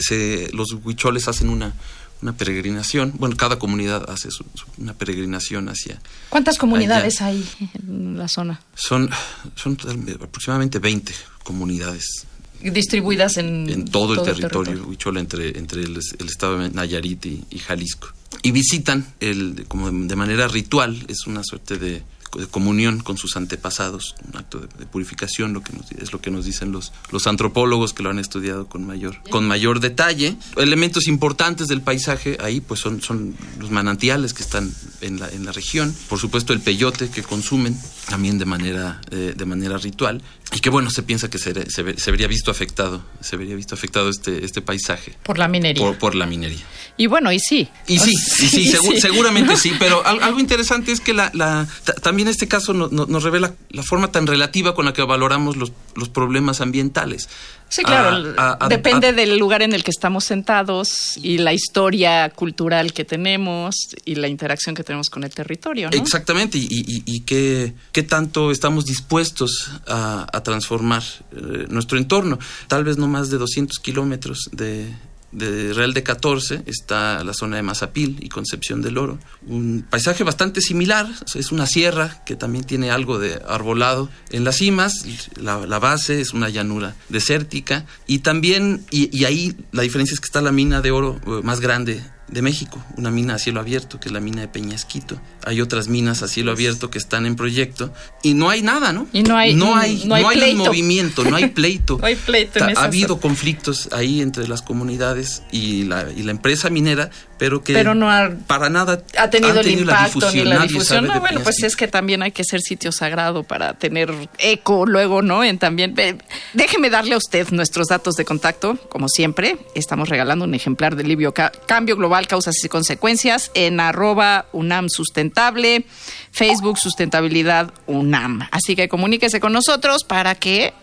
se- 0.00 0.50
los 0.52 0.72
huicholes 0.84 1.28
hacen 1.28 1.48
una, 1.48 1.74
una 2.22 2.32
peregrinación. 2.36 3.12
Bueno, 3.18 3.36
cada 3.36 3.58
comunidad 3.58 4.08
hace 4.10 4.30
su- 4.30 4.44
su- 4.54 4.66
una 4.78 4.94
peregrinación 4.94 5.68
hacia. 5.68 6.00
¿Cuántas 6.30 6.58
comunidades 6.58 7.20
hay 7.20 7.44
en 7.86 8.18
la 8.18 8.28
zona? 8.28 8.60
Son, 8.74 9.08
son 9.54 9.76
aproximadamente 10.22 10.78
20 10.78 11.12
comunidades 11.44 12.26
Distribuidas 12.60 13.36
en, 13.36 13.68
en 13.70 13.84
todo, 13.84 14.14
el 14.14 14.22
territorio, 14.34 14.84
huichol 14.84 15.16
entre, 15.18 15.56
entre 15.56 15.82
el, 15.82 15.96
el 16.18 16.26
estado 16.26 16.58
de 16.58 16.70
Nayarit 16.70 17.24
y, 17.26 17.44
y 17.50 17.58
Jalisco. 17.60 18.08
Y 18.42 18.50
visitan 18.50 19.06
el, 19.20 19.64
como 19.68 19.92
de 19.92 20.16
manera 20.16 20.48
ritual, 20.48 21.04
es 21.06 21.28
una 21.28 21.44
suerte 21.44 21.78
de 21.78 22.02
comunión 22.46 23.00
con 23.00 23.18
sus 23.18 23.36
antepasados, 23.36 24.14
un 24.26 24.38
acto 24.38 24.60
de, 24.60 24.68
de 24.78 24.86
purificación, 24.86 25.52
lo 25.52 25.62
que 25.62 25.72
nos, 25.72 25.90
es 25.92 26.12
lo 26.12 26.20
que 26.20 26.30
nos 26.30 26.44
dicen 26.44 26.72
los, 26.72 26.92
los 27.10 27.26
antropólogos 27.26 27.92
que 27.92 28.02
lo 28.02 28.10
han 28.10 28.18
estudiado 28.18 28.68
con 28.68 28.86
mayor, 28.86 29.20
con 29.30 29.46
mayor 29.46 29.80
detalle. 29.80 30.36
Elementos 30.56 31.06
importantes 31.08 31.68
del 31.68 31.80
paisaje 31.80 32.38
ahí 32.40 32.60
pues 32.60 32.80
son, 32.80 33.02
son 33.02 33.34
los 33.58 33.70
manantiales 33.70 34.34
que 34.34 34.42
están 34.42 34.72
en 35.00 35.20
la, 35.20 35.28
en 35.28 35.44
la 35.44 35.52
región, 35.52 35.94
por 36.08 36.18
supuesto 36.18 36.52
el 36.52 36.60
peyote 36.60 37.08
que 37.10 37.22
consumen 37.22 37.78
también 38.08 38.38
de 38.38 38.44
manera, 38.44 39.00
eh, 39.10 39.34
de 39.36 39.44
manera 39.44 39.78
ritual 39.78 40.22
y 40.52 40.60
que 40.60 40.70
bueno, 40.70 40.90
se 40.90 41.02
piensa 41.02 41.28
que 41.28 41.38
se, 41.38 41.70
se, 41.70 41.98
se 41.98 42.10
vería 42.10 42.26
visto 42.26 42.50
afectado, 42.50 43.02
se 43.20 43.36
vería 43.36 43.54
visto 43.54 43.74
afectado 43.74 44.08
este, 44.08 44.44
este 44.44 44.62
paisaje 44.62 45.14
Por 45.22 45.38
la 45.38 45.46
minería. 45.48 45.84
por, 45.84 45.98
por 45.98 46.14
la 46.14 46.24
minería. 46.26 46.64
Y 46.96 47.06
bueno, 47.06 47.30
y 47.30 47.38
sí. 47.38 47.68
Y 47.86 47.98
sí, 47.98 48.10
y 48.40 48.48
sí, 48.48 48.72
segu- 48.72 48.94
sí. 48.94 49.00
seguramente 49.00 49.56
sí, 49.56 49.72
pero 49.78 50.04
al- 50.06 50.22
algo 50.22 50.40
interesante 50.40 50.90
es 50.90 51.00
que 51.00 51.12
la, 51.14 51.30
la- 51.34 51.68
ta- 51.84 51.94
también 51.94 52.28
este 52.28 52.48
caso 52.48 52.72
no- 52.72 52.88
no- 52.90 53.06
nos 53.06 53.22
revela 53.22 53.54
la 53.70 53.82
forma 53.82 54.10
tan 54.10 54.26
relativa 54.26 54.74
con 54.74 54.84
la 54.86 54.92
que 54.92 55.02
valoramos 55.02 55.56
los, 55.56 55.70
los 55.94 56.08
problemas 56.08 56.60
ambientales. 56.60 57.28
Sí, 57.68 57.82
claro. 57.82 58.34
A- 58.38 58.52
a- 58.52 58.64
a- 58.64 58.68
Depende 58.68 59.12
del 59.12 59.36
lugar 59.38 59.60
en 59.60 59.74
el 59.74 59.84
que 59.84 59.90
estamos 59.90 60.24
sentados 60.24 61.18
y 61.18 61.36
la 61.38 61.52
historia 61.52 62.30
cultural 62.30 62.94
que 62.94 63.04
tenemos 63.04 63.74
y 64.06 64.14
la 64.14 64.26
interacción 64.28 64.74
que 64.74 64.82
tenemos 64.82 65.10
con 65.10 65.22
el 65.22 65.30
territorio, 65.30 65.90
¿no? 65.90 65.96
Exactamente, 65.96 66.56
y, 66.56 66.62
y- 66.70 67.02
y 67.04 67.20
qué, 67.20 67.74
qué 67.92 68.02
tanto 68.02 68.50
estamos 68.50 68.86
dispuestos 68.86 69.70
a, 69.86 70.26
a 70.38 70.42
transformar 70.42 71.02
eh, 71.32 71.66
nuestro 71.68 71.98
entorno. 71.98 72.38
Tal 72.66 72.84
vez 72.84 72.98
no 72.98 73.08
más 73.08 73.30
de 73.30 73.38
200 73.38 73.78
kilómetros 73.78 74.50
de, 74.52 74.92
Real 75.30 75.92
de 75.92 76.02
14 76.02 76.62
está 76.64 77.22
la 77.22 77.34
zona 77.34 77.56
de 77.56 77.62
Mazapil 77.62 78.16
y 78.20 78.30
Concepción 78.30 78.80
del 78.80 78.96
Oro. 78.96 79.18
Un 79.46 79.84
paisaje 79.88 80.24
bastante 80.24 80.62
similar, 80.62 81.06
es 81.34 81.52
una 81.52 81.66
sierra 81.66 82.22
que 82.24 82.34
también 82.34 82.64
tiene 82.64 82.90
algo 82.90 83.18
de 83.18 83.38
arbolado 83.46 84.08
en 84.30 84.44
las 84.44 84.56
cimas, 84.56 85.04
la, 85.36 85.78
base 85.78 86.22
es 86.22 86.32
una 86.32 86.48
llanura 86.48 86.96
desértica 87.10 87.84
y 88.06 88.20
también, 88.20 88.86
y, 88.90 89.14
y 89.14 89.26
ahí 89.26 89.54
la 89.70 89.82
diferencia 89.82 90.14
es 90.14 90.20
que 90.20 90.26
está 90.26 90.40
la 90.40 90.50
mina 90.50 90.80
de 90.80 90.92
oro 90.92 91.20
eh, 91.26 91.40
más 91.42 91.60
grande 91.60 92.02
de 92.28 92.42
México, 92.42 92.82
una 92.96 93.10
mina 93.10 93.34
a 93.34 93.38
cielo 93.38 93.60
abierto, 93.60 93.98
que 93.98 94.08
es 94.08 94.12
la 94.12 94.20
mina 94.20 94.42
de 94.42 94.48
Peñasquito. 94.48 95.20
Hay 95.44 95.60
otras 95.60 95.88
minas 95.88 96.22
a 96.22 96.28
cielo 96.28 96.52
abierto 96.52 96.90
que 96.90 96.98
están 96.98 97.24
en 97.26 97.36
proyecto 97.36 97.92
y 98.22 98.34
no 98.34 98.50
hay 98.50 98.62
nada, 98.62 98.92
¿no? 98.92 99.06
Y 99.12 99.22
no 99.22 99.36
hay- 99.36 99.54
no 99.54 99.74
hay, 99.76 100.04
no 100.04 100.14
hay 100.14 100.36
pleito. 100.38 100.64
movimiento, 100.64 101.24
no 101.24 101.36
hay 101.36 101.48
pleito. 101.48 101.98
No 101.98 102.06
hay 102.06 102.16
pleito 102.16 102.58
en 102.58 102.76
Ha 102.76 102.82
habido 102.84 103.18
conflictos 103.20 103.88
ahí 103.92 104.20
entre 104.20 104.46
las 104.46 104.60
comunidades 104.62 105.42
y 105.50 105.84
la, 105.84 106.10
y 106.14 106.22
la 106.22 106.30
empresa 106.32 106.68
minera, 106.70 107.10
pero 107.38 107.62
que 107.62 107.72
Pero 107.72 107.94
no 107.94 108.10
ha- 108.10 108.30
para 108.46 108.68
nada 108.68 109.02
ha 109.16 109.30
tenido 109.30 109.60
el 109.60 109.70
impacto 109.70 110.30
ni 110.32 110.44
la 110.44 110.58
difusión. 110.60 111.06
No, 111.06 111.20
bueno, 111.20 111.40
pues 111.42 111.62
es 111.62 111.76
que 111.76 111.88
también 111.88 112.22
hay 112.22 112.32
que 112.32 112.44
ser 112.44 112.60
sitio 112.60 112.92
sagrado 112.92 113.44
para 113.44 113.74
tener 113.74 114.12
eco 114.38 114.86
luego, 114.86 115.22
¿no? 115.22 115.44
En 115.44 115.58
también. 115.58 115.94
ve- 115.94 116.18
Déjeme 116.52 116.90
darle 116.90 117.14
a 117.14 117.18
usted 117.18 117.48
nuestros 117.50 117.86
datos 117.88 118.14
de 118.16 118.24
contacto, 118.24 118.76
como 118.88 119.08
siempre. 119.08 119.56
Estamos 119.74 120.08
regalando 120.08 120.44
un 120.44 120.54
ejemplar 120.54 120.96
del 120.96 121.08
libro 121.08 121.32
Ca- 121.32 121.52
Cambio 121.66 121.96
Global, 121.96 122.26
Causas 122.26 122.56
y 122.64 122.68
Consecuencias 122.68 123.50
en 123.54 123.80
arroba 123.80 124.46
UNAM 124.52 124.88
Sustentable, 124.88 125.84
Facebook 126.32 126.78
Sustentabilidad 126.78 127.72
UNAM. 127.86 128.48
Así 128.50 128.74
que 128.76 128.88
comuníquese 128.88 129.40
con 129.40 129.52
nosotros 129.52 130.04
para 130.04 130.34
que 130.34 130.74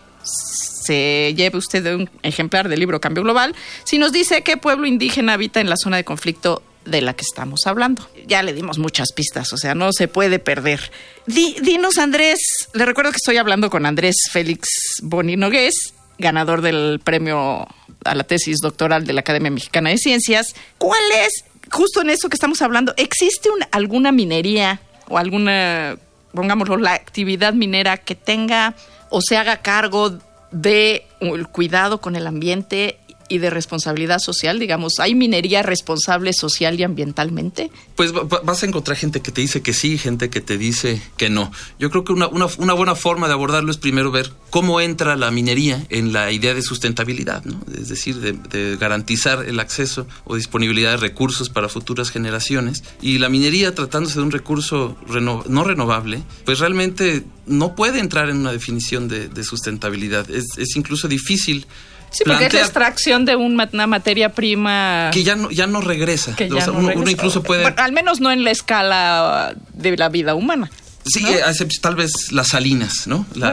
se 0.86 1.34
lleve 1.36 1.58
usted 1.58 1.94
un 1.94 2.08
ejemplar 2.22 2.68
del 2.68 2.80
libro 2.80 3.00
Cambio 3.00 3.22
Global, 3.22 3.54
si 3.84 3.98
nos 3.98 4.12
dice 4.12 4.42
qué 4.42 4.56
pueblo 4.56 4.86
indígena 4.86 5.34
habita 5.34 5.60
en 5.60 5.68
la 5.68 5.76
zona 5.76 5.96
de 5.96 6.04
conflicto 6.04 6.62
de 6.86 7.00
la 7.02 7.14
que 7.14 7.22
estamos 7.22 7.66
hablando. 7.66 8.08
Ya 8.26 8.42
le 8.42 8.52
dimos 8.52 8.78
muchas 8.78 9.12
pistas, 9.12 9.52
o 9.52 9.56
sea, 9.56 9.74
no 9.74 9.92
se 9.92 10.08
puede 10.08 10.38
perder. 10.38 10.90
dinos, 11.26 11.98
Andrés, 11.98 12.38
le 12.72 12.86
recuerdo 12.86 13.10
que 13.10 13.16
estoy 13.16 13.36
hablando 13.36 13.70
con 13.70 13.86
Andrés 13.86 14.16
Félix 14.30 14.68
Boninogués, 15.02 15.94
ganador 16.18 16.62
del 16.62 17.00
premio 17.02 17.66
a 18.04 18.14
la 18.14 18.24
tesis 18.24 18.58
doctoral 18.58 19.06
de 19.06 19.12
la 19.12 19.20
Academia 19.20 19.50
Mexicana 19.50 19.90
de 19.90 19.98
Ciencias. 19.98 20.54
¿Cuál 20.78 21.02
es, 21.24 21.44
justo 21.70 22.00
en 22.00 22.10
eso 22.10 22.28
que 22.28 22.36
estamos 22.36 22.62
hablando, 22.62 22.94
existe 22.96 23.48
alguna 23.72 24.12
minería 24.12 24.80
o 25.08 25.18
alguna, 25.18 25.98
pongámoslo, 26.32 26.76
la 26.76 26.94
actividad 26.94 27.52
minera 27.52 27.96
que 27.96 28.14
tenga 28.14 28.74
o 29.10 29.20
se 29.20 29.36
haga 29.36 29.58
cargo 29.58 30.18
de 30.56 31.06
el 31.20 31.48
cuidado 31.48 32.00
con 32.00 32.16
el 32.16 32.26
ambiente 32.26 32.98
y 33.28 33.38
de 33.38 33.50
responsabilidad 33.50 34.18
social, 34.18 34.58
digamos, 34.58 34.94
¿hay 34.98 35.14
minería 35.14 35.62
responsable 35.62 36.32
social 36.32 36.78
y 36.78 36.82
ambientalmente? 36.82 37.70
Pues 37.94 38.12
vas 38.12 38.62
a 38.62 38.66
encontrar 38.66 38.96
gente 38.96 39.20
que 39.20 39.32
te 39.32 39.40
dice 39.40 39.62
que 39.62 39.72
sí, 39.72 39.98
gente 39.98 40.30
que 40.30 40.40
te 40.40 40.58
dice 40.58 41.00
que 41.16 41.30
no. 41.30 41.50
Yo 41.78 41.90
creo 41.90 42.04
que 42.04 42.12
una, 42.12 42.28
una, 42.28 42.74
buena 42.74 42.94
forma 42.94 43.26
de 43.26 43.34
abordarlo 43.34 43.70
es 43.70 43.78
primero 43.78 44.10
ver 44.10 44.32
cómo 44.50 44.80
entra 44.80 45.16
la 45.16 45.30
minería 45.30 45.84
en 45.88 46.12
la 46.12 46.30
idea 46.32 46.54
de 46.54 46.62
sustentabilidad, 46.62 47.44
¿no? 47.44 47.60
es 47.74 47.88
decir, 47.88 48.16
de, 48.16 48.76
garantizar 48.76 49.44
el 49.44 49.60
acceso 49.60 50.06
o 50.24 50.36
disponibilidad 50.36 50.92
de 50.92 50.96
recursos 50.98 51.48
para 51.48 51.68
futuras 51.68 52.10
generaciones. 52.10 52.84
Y 53.00 53.18
la 53.18 53.28
minería, 53.28 53.74
tratándose 53.74 54.16
de 54.16 54.22
un 54.22 54.30
recurso 54.30 54.96
no 55.08 55.64
renovable, 55.64 56.22
pues 56.44 56.58
realmente 56.58 57.24
no 57.46 57.74
puede 57.74 58.00
entrar 58.00 58.28
en 58.28 58.38
una 58.38 58.52
definición 58.52 59.08
de, 59.08 59.44
sustentabilidad. 59.44 60.28
Es, 60.30 60.58
es 60.58 60.76
incluso 60.76 61.08
difícil 61.08 61.66
Sí, 62.10 62.24
porque 62.24 62.46
es 62.46 62.54
la 62.54 62.60
extracción 62.60 63.24
de 63.24 63.36
una 63.36 63.86
materia 63.86 64.32
prima 64.32 65.10
que 65.12 65.22
ya 65.22 65.36
no 65.36 65.50
ya 65.50 65.66
no 65.66 65.80
regresa. 65.80 66.34
uno, 66.72 67.10
incluso 67.10 67.42
puede 67.42 67.66
al 67.66 67.92
menos 67.92 68.20
no 68.20 68.30
en 68.30 68.44
la 68.44 68.50
escala 68.50 69.54
de 69.74 69.96
la 69.96 70.08
vida 70.08 70.34
humana. 70.34 70.70
Sí, 71.08 71.24
eh, 71.24 71.40
tal 71.80 71.94
vez 71.94 72.32
las 72.32 72.48
salinas, 72.48 73.06
¿no? 73.06 73.26
La, 73.34 73.52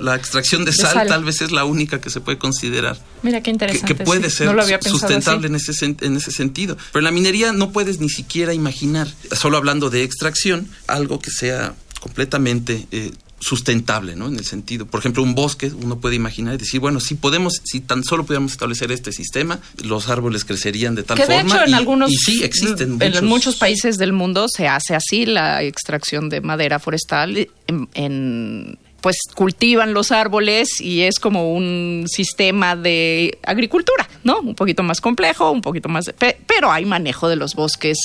la, 0.00 0.14
extracción 0.14 0.64
de 0.64 0.72
sal, 0.72 1.06
tal 1.06 1.22
vez 1.22 1.42
es 1.42 1.52
la 1.52 1.64
única 1.64 2.00
que 2.00 2.08
se 2.08 2.20
puede 2.20 2.38
considerar. 2.38 2.96
Mira 3.22 3.42
qué 3.42 3.50
interesante. 3.50 3.94
Que, 3.94 4.02
puede 4.02 4.30
ser 4.30 4.48
sustentable 4.82 5.48
en 5.48 5.56
ese, 5.56 5.84
en 5.84 6.16
ese 6.16 6.30
sentido. 6.30 6.76
Pero 6.92 7.00
en 7.00 7.04
la 7.04 7.10
minería 7.10 7.52
no 7.52 7.70
puedes 7.70 8.00
ni 8.00 8.08
siquiera 8.08 8.54
imaginar, 8.54 9.08
solo 9.32 9.58
hablando 9.58 9.90
de 9.90 10.04
extracción, 10.04 10.68
algo 10.86 11.18
que 11.18 11.30
sea 11.30 11.74
completamente 12.00 12.86
eh, 12.92 13.12
sustentable, 13.44 14.16
¿no? 14.16 14.28
En 14.28 14.36
el 14.36 14.44
sentido, 14.44 14.86
por 14.86 15.00
ejemplo, 15.00 15.22
un 15.22 15.34
bosque, 15.34 15.70
uno 15.82 15.98
puede 15.98 16.16
imaginar 16.16 16.54
y 16.54 16.56
decir, 16.56 16.80
bueno, 16.80 16.98
si 16.98 17.14
podemos, 17.14 17.60
si 17.64 17.80
tan 17.80 18.02
solo 18.02 18.24
pudiéramos 18.24 18.52
establecer 18.52 18.90
este 18.90 19.12
sistema, 19.12 19.60
los 19.82 20.08
árboles 20.08 20.46
crecerían 20.46 20.94
de 20.94 21.02
tal 21.02 21.18
que 21.18 21.26
de 21.26 21.40
Hecho, 21.40 21.62
en 21.62 21.74
algunos, 21.74 22.10
y 22.10 22.16
sí 22.16 22.42
existen. 22.42 22.96
En 23.00 23.26
muchos, 23.26 23.56
países 23.56 23.98
del 23.98 24.14
mundo 24.14 24.46
se 24.48 24.66
hace 24.66 24.94
así 24.94 25.26
la 25.26 25.62
extracción 25.62 26.30
de 26.30 26.40
madera 26.40 26.78
forestal 26.78 27.48
en 27.94 28.78
pues 29.04 29.18
cultivan 29.34 29.92
los 29.92 30.12
árboles 30.12 30.80
y 30.80 31.02
es 31.02 31.18
como 31.18 31.52
un 31.52 32.06
sistema 32.08 32.74
de 32.74 33.36
agricultura, 33.42 34.08
¿no? 34.22 34.40
Un 34.40 34.54
poquito 34.54 34.82
más 34.82 35.02
complejo, 35.02 35.50
un 35.50 35.60
poquito 35.60 35.90
más... 35.90 36.10
pero 36.46 36.72
hay 36.72 36.86
manejo 36.86 37.28
de 37.28 37.36
los 37.36 37.54
bosques 37.54 37.98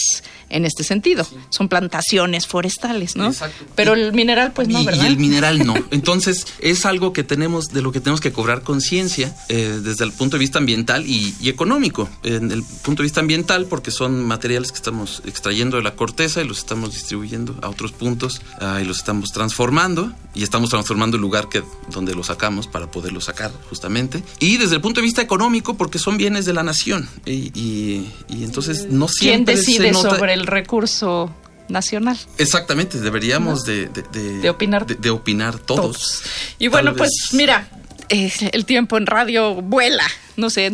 en 0.50 0.66
este 0.66 0.84
sentido. 0.84 1.26
Son 1.52 1.70
plantaciones 1.70 2.48
forestales, 2.48 3.16
¿no? 3.16 3.28
Exacto. 3.28 3.64
Pero 3.76 3.94
el 3.94 4.12
mineral, 4.12 4.52
pues 4.52 4.68
no, 4.68 4.84
¿verdad? 4.84 5.06
Y 5.06 5.08
el 5.08 5.16
mineral 5.16 5.66
no. 5.66 5.74
Entonces, 5.92 6.46
es 6.60 6.86
algo 6.86 7.14
que 7.14 7.24
tenemos, 7.24 7.70
de 7.70 7.82
lo 7.82 7.94
que 7.94 8.02
tenemos 8.02 8.20
que 8.20 8.34
cobrar 8.34 8.64
conciencia 8.64 9.34
eh, 9.48 9.80
desde 9.82 10.04
el 10.04 10.12
punto 10.12 10.36
de 10.36 10.40
vista 10.40 10.60
ambiental 10.60 11.06
y, 11.08 11.34
económico. 11.48 12.10
En 12.24 12.52
el 12.52 12.62
punto 12.84 13.04
de 13.04 13.06
vista 13.06 13.22
ambiental, 13.22 13.68
porque 13.68 13.92
son 13.92 14.26
materiales 14.26 14.74
que 14.74 14.78
estamos 14.78 15.22
extrayendo 15.26 15.78
de 15.78 15.84
la 15.84 15.96
corteza 15.96 16.42
y 16.42 16.46
los 16.46 16.58
estamos 16.58 16.94
distribuyendo 16.94 17.56
a 17.62 17.70
otros 17.70 17.94
puntos 17.94 18.42
ah, 18.60 18.80
y 18.82 18.86
los 18.86 18.98
estamos 18.98 19.32
transformando 19.32 20.12
y 20.36 20.44
estamos 20.44 20.70
transformando 20.72 20.89
transformando 20.90 21.18
el 21.18 21.22
lugar 21.22 21.50
que, 21.50 21.62
donde 21.90 22.16
lo 22.16 22.24
sacamos 22.24 22.66
para 22.66 22.90
poderlo 22.90 23.22
sacar, 23.22 23.52
justamente. 23.70 24.24
Y 24.40 24.58
desde 24.58 24.74
el 24.74 24.82
punto 24.82 25.02
de 25.02 25.06
vista 25.06 25.22
económico, 25.22 25.78
porque 25.78 26.00
son 26.00 26.18
bienes 26.18 26.46
de 26.46 26.54
la 26.54 26.64
nación. 26.64 27.08
Y, 27.28 28.08
entonces 28.30 28.88
no 28.90 29.08
siempre. 29.08 29.54
¿Quién 29.54 29.58
decide 29.58 29.94
sobre 29.94 30.34
el 30.34 30.48
recurso 30.48 31.32
nacional? 31.68 32.18
Exactamente, 32.40 33.00
deberíamos 33.00 33.66
de, 33.66 33.88
de, 33.88 34.50
opinar. 34.50 34.88
De, 34.88 35.10
opinar 35.12 35.60
todos. 35.60 36.24
Y 36.58 36.70
bueno, 36.70 36.96
pues 36.96 37.12
mira, 37.34 37.70
eh, 38.10 38.32
el 38.52 38.66
tiempo 38.66 38.98
en 38.98 39.06
radio 39.06 39.54
vuela, 39.62 40.08
no 40.38 40.50
sé, 40.50 40.72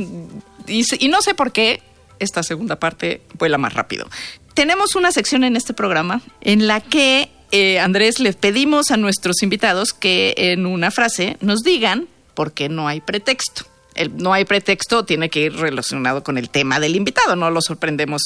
y, 0.65 0.85
y 0.97 1.07
no 1.09 1.21
sé 1.21 1.33
por 1.33 1.51
qué 1.51 1.81
esta 2.19 2.41
segunda 2.41 2.77
parte 2.77 3.21
vuela 3.37 3.57
más 3.57 3.73
rápido. 3.73 4.07
Tenemos 4.53 4.95
una 4.95 5.11
sección 5.11 5.43
en 5.43 5.57
este 5.57 5.73
programa 5.73 6.21
en 6.39 6.67
la 6.67 6.79
que 6.79 7.34
eh, 7.51 7.79
Andrés, 7.79 8.19
le 8.19 8.33
pedimos 8.33 8.91
a 8.91 8.97
nuestros 8.97 9.41
invitados 9.43 9.93
que 9.93 10.33
en 10.37 10.65
una 10.65 10.91
frase 10.91 11.37
nos 11.41 11.61
digan 11.61 12.07
por 12.33 12.53
qué 12.53 12.69
no 12.69 12.87
hay 12.87 13.01
pretexto. 13.01 13.65
El 13.95 14.17
no 14.17 14.33
hay 14.33 14.43
pretexto 14.43 15.05
tiene 15.05 15.29
que 15.29 15.39
ir 15.41 15.55
relacionado 15.55 16.21
con 16.21 16.37
el 16.37 16.49
tema 16.49 16.81
del 16.81 16.97
invitado, 16.97 17.37
no 17.37 17.49
lo 17.49 17.61
sorprendemos 17.61 18.21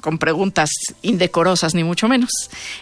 con 0.00 0.18
preguntas 0.18 0.70
indecorosas 1.02 1.74
ni 1.74 1.84
mucho 1.84 2.08
menos. 2.08 2.30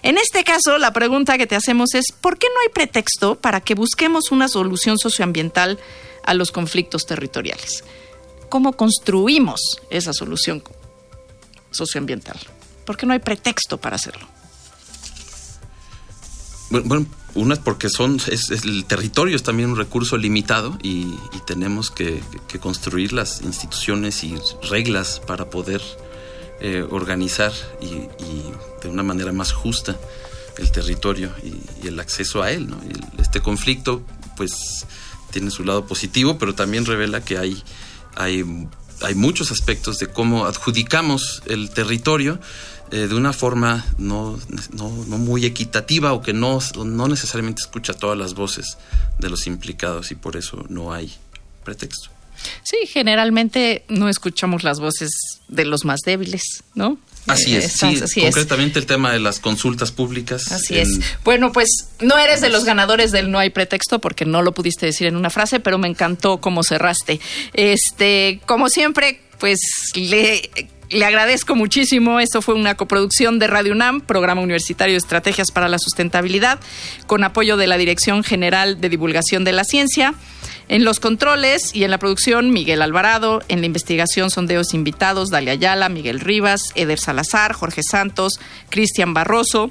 En 0.02 0.18
este 0.18 0.45
caso, 0.45 0.78
la 0.78 0.92
pregunta 0.92 1.37
que 1.37 1.49
te 1.49 1.57
hacemos 1.57 1.95
es, 1.95 2.12
¿por 2.12 2.38
qué 2.38 2.47
no 2.54 2.61
hay 2.61 2.68
pretexto 2.68 3.35
para 3.35 3.61
que 3.61 3.75
busquemos 3.75 4.30
una 4.30 4.47
solución 4.47 4.99
socioambiental 4.99 5.80
a 6.25 6.35
los 6.35 6.52
conflictos 6.52 7.07
territoriales? 7.07 7.83
¿Cómo 8.49 8.75
construimos 8.75 9.61
esa 9.90 10.12
solución 10.12 10.62
socioambiental? 11.73 12.38
¿Por 12.85 12.97
qué 12.97 13.04
no 13.04 13.14
hay 13.14 13.18
pretexto 13.18 13.78
para 13.78 13.97
hacerlo? 13.97 14.28
Bueno, 16.70 17.06
una 17.34 17.54
es 17.54 17.60
porque 17.60 17.88
son, 17.88 18.20
es, 18.30 18.50
el 18.50 18.84
territorio 18.84 19.37
es 19.37 19.42
también 19.42 19.70
un 19.70 19.76
recurso 19.76 20.16
limitado 20.16 20.76
y, 20.82 21.14
tenemos 21.46 21.90
que, 21.90 22.20
construir 22.60 23.14
las 23.14 23.40
instituciones 23.40 24.22
y 24.22 24.34
reglas 24.68 25.20
para 25.26 25.48
poder 25.48 25.80
eh, 26.60 26.84
organizar 26.90 27.52
y, 27.80 28.08
de 28.82 28.88
una 28.88 29.02
manera 29.02 29.32
más 29.32 29.52
justa 29.52 29.96
el 30.58 30.70
territorio 30.70 31.30
y, 31.42 31.87
el 31.87 31.98
acceso 32.00 32.42
a 32.42 32.50
él. 32.50 32.68
este 33.18 33.40
conflicto, 33.40 34.02
pues, 34.37 34.87
tiene 35.30 35.50
su 35.50 35.64
lado 35.64 35.87
positivo, 35.87 36.37
pero 36.38 36.54
también 36.54 36.84
revela 36.84 37.25
que 37.25 37.38
hay, 37.38 37.62
hay, 38.14 38.44
hay 39.00 39.14
muchos 39.14 39.50
aspectos 39.52 39.98
de 39.98 40.08
cómo 40.08 40.44
adjudicamos 40.44 41.42
el 41.46 41.70
territorio 41.70 42.40
eh, 42.90 43.07
de 43.09 43.14
una 43.14 43.33
forma 43.33 43.85
no, 43.99 44.38
no, 44.73 44.88
muy 44.88 45.45
equitativa 45.45 46.12
o 46.12 46.23
que 46.23 46.33
no, 46.33 46.59
no 46.85 47.09
necesariamente 47.09 47.62
escucha 47.62 47.92
todas 47.95 48.16
las 48.16 48.35
voces 48.35 48.78
de 49.18 49.30
los 49.30 49.47
implicados 49.47 50.11
y 50.11 50.14
por 50.14 50.37
eso 50.37 50.64
no 50.68 50.92
hay 50.92 51.12
pretexto. 51.64 52.11
Sí, 52.62 52.87
generalmente 52.87 53.85
no 53.88 54.09
escuchamos 54.09 54.62
las 54.62 54.78
voces 54.78 55.11
de 55.49 55.64
los 55.64 55.85
más 55.85 56.00
débiles, 56.04 56.62
¿no? 56.75 56.99
Así 57.26 57.54
es, 57.57 57.75
sí, 57.75 58.23
concretamente 58.23 58.78
el 58.78 58.87
tema 58.87 59.12
de 59.12 59.18
las 59.18 59.38
consultas 59.38 59.92
públicas. 59.92 60.50
Así 60.50 60.78
es. 60.78 60.99
Bueno, 61.25 61.52
pues 61.52 61.68
no 62.00 62.16
eres 62.16 62.40
de 62.40 62.49
los 62.49 62.64
ganadores 62.64 63.12
del 63.12 63.30
no 63.30 63.38
hay 63.38 63.50
pretexto 63.50 63.99
porque 64.00 64.25
no 64.25 64.40
lo 64.40 64.52
pudiste 64.52 64.87
decir 64.87 65.09
en 65.09 65.16
una 65.16 65.28
frase, 65.28 65.61
pero 65.61 65.76
me 65.76 65.88
encantó 65.88 66.40
cómo 66.40 66.62
cerraste. 66.62 67.21
Este, 67.52 68.40
como 68.47 68.71
siempre, 68.71 69.21
pues 69.38 69.59
le 69.95 70.50
le 70.90 71.04
agradezco 71.04 71.54
muchísimo. 71.54 72.21
Esto 72.21 72.42
fue 72.42 72.54
una 72.54 72.75
coproducción 72.76 73.38
de 73.38 73.47
Radio 73.47 73.73
UNAM, 73.73 74.00
Programa 74.00 74.40
Universitario 74.40 74.95
de 74.95 74.99
Estrategias 74.99 75.50
para 75.50 75.68
la 75.68 75.78
Sustentabilidad, 75.78 76.61
con 77.07 77.25
apoyo 77.25 77.57
de 77.57 77.66
la 77.66 77.76
Dirección 77.76 78.25
General 78.25 78.80
de 78.80 78.88
Divulgación 78.88 79.45
de 79.45 79.52
la 79.52 79.64
Ciencia. 79.64 80.14
En 80.68 80.85
los 80.85 81.00
controles 81.00 81.75
y 81.75 81.85
en 81.85 81.90
la 81.90 81.99
producción, 81.99 82.50
Miguel 82.50 82.83
Alvarado. 82.83 83.42
En 83.49 83.61
la 83.61 83.66
investigación, 83.66 84.30
sondeos 84.30 84.75
invitados, 84.75 85.30
Dalia 85.30 85.52
Ayala, 85.52 85.88
Miguel 85.88 86.21
Rivas, 86.21 86.73
Eder 86.75 86.99
Salazar, 86.99 87.52
Jorge 87.52 87.83
Santos, 87.83 88.38
Cristian 88.68 89.14
Barroso, 89.14 89.71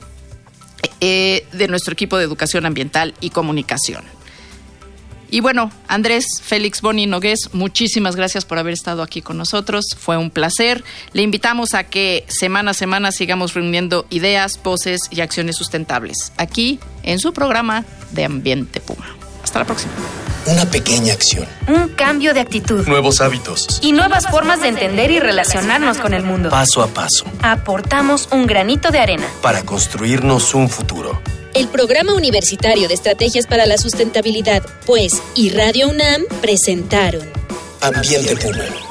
eh, 1.02 1.46
de 1.52 1.68
nuestro 1.68 1.94
equipo 1.94 2.18
de 2.18 2.24
Educación 2.24 2.66
Ambiental 2.66 3.14
y 3.22 3.30
Comunicación. 3.30 4.17
Y 5.29 5.41
bueno, 5.41 5.72
Andrés 5.88 6.25
Félix 6.41 6.81
Boni 6.81 7.05
Nogués, 7.05 7.50
muchísimas 7.53 8.15
gracias 8.15 8.46
por 8.46 8.60
haber 8.60 8.74
estado 8.74 9.01
aquí 9.03 9.22
con 9.22 9.38
nosotros. 9.38 9.86
Fue 9.98 10.17
un 10.17 10.29
placer. 10.29 10.84
Le 11.13 11.22
invitamos 11.22 11.74
a 11.74 11.84
que 11.84 12.25
semana 12.27 12.72
a 12.72 12.74
semana 12.74 13.12
sigamos 13.12 13.53
reuniendo 13.53 14.05
ideas, 14.10 14.60
voces 14.63 15.01
y 15.12 15.22
acciones 15.22 15.55
sustentables 15.55 16.31
aquí 16.38 16.79
en 17.03 17.19
su 17.19 17.34
programa 17.34 17.86
de 18.12 18.25
Ambiente 18.25 18.79
Puma. 18.79 19.05
Hasta 19.43 19.60
la 19.60 19.65
próxima. 19.65 19.93
Una 20.46 20.65
pequeña 20.65 21.13
acción. 21.13 21.46
Un 21.67 21.89
cambio 21.89 22.34
de 22.34 22.39
actitud. 22.39 22.88
Nuevos 22.88 23.19
hábitos. 23.19 23.79
Y 23.81 23.91
nuevas 23.91 24.27
formas 24.29 24.62
de 24.62 24.69
entender 24.69 25.12
y 25.12 25.19
relacionarnos 25.19 25.98
con 25.98 26.13
el 26.13 26.24
mundo. 26.24 26.50
Paso 26.50 26.81
a 26.81 26.88
paso. 26.88 27.25
Aportamos 27.41 28.29
un 28.31 28.48
granito 28.48 28.91
de 28.91 29.00
arena. 29.00 29.27
Para 29.41 29.63
construirnos 29.63 30.53
un 30.53 30.69
futuro. 30.69 31.22
El 31.58 31.70
Programa 31.70 32.14
Universitario 32.14 32.88
de 32.88 32.94
Estrategias 32.94 33.48
para 33.48 33.66
la 33.66 33.80
Sustentabilidad, 33.80 34.64
pues, 34.86 35.24
y 35.34 35.50
Radio 35.50 35.90
UNAM 35.90 36.22
presentaron 36.40 37.28
Ambiente 37.82 38.36
Puma. 38.36 38.87